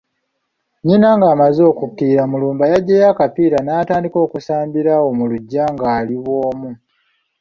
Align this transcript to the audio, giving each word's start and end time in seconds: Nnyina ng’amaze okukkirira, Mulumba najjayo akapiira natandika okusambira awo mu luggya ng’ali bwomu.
Nnyina 0.79 1.09
ng’amaze 1.17 1.61
okukkirira, 1.71 2.23
Mulumba 2.31 2.63
najjayo 2.67 3.05
akapiira 3.11 3.57
natandika 3.65 4.17
okusambira 4.25 4.91
awo 4.97 5.09
mu 5.17 5.25
luggya 5.31 5.63
ng’ali 5.73 6.15
bwomu. 6.23 6.69